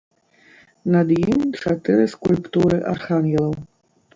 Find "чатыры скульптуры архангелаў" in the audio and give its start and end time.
1.65-3.53